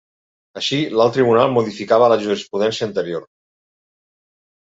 Així, 0.59 0.77
l’alt 0.99 1.13
tribunal 1.17 1.51
modificava 1.57 2.09
la 2.13 2.17
jurisprudència 2.23 2.87
anterior. 2.91 3.27